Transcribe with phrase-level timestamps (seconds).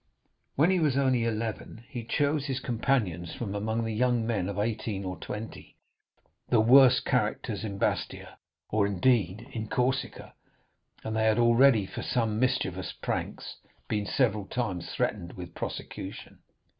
[0.55, 4.57] When he was only eleven, he chose his companions from among the young men of
[4.57, 5.77] eighteen or twenty,
[6.49, 8.39] the worst characters in Bastia,
[8.71, 10.33] or, indeed, in Corsica,
[11.03, 16.39] and they had already, for some mischievous pranks, been several times threatened with a prosecution.